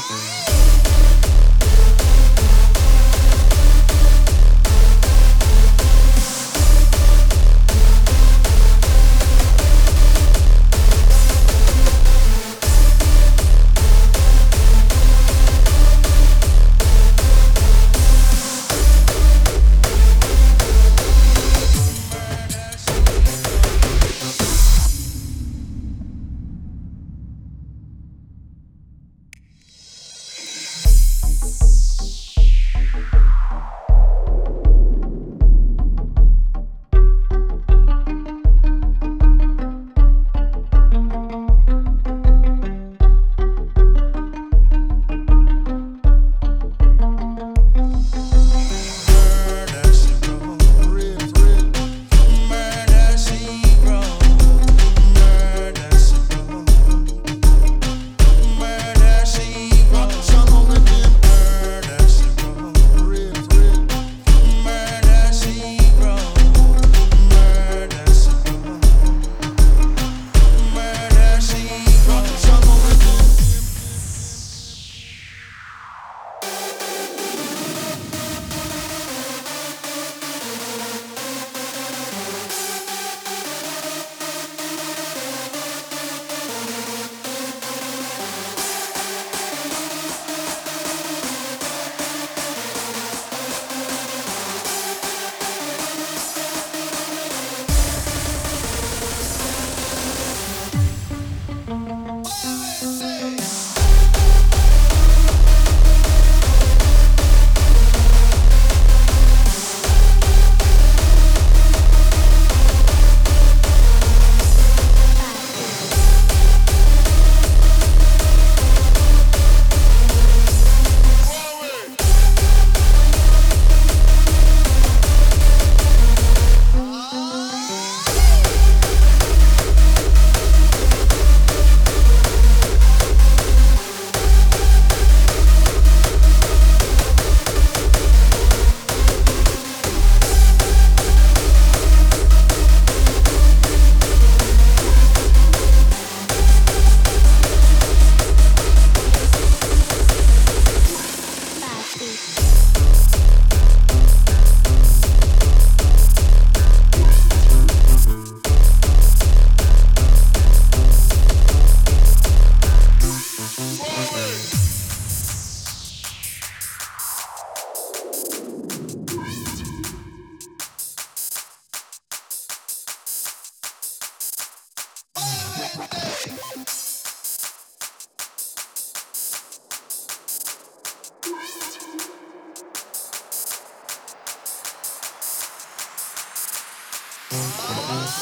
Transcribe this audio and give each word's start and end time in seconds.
Mm-hmm. 0.00 0.29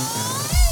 Música 0.00 0.69